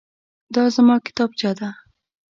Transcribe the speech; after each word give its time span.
دا 0.53 0.63
زما 0.75 0.95
کتابچه 1.05 1.51
ده. 1.59 1.69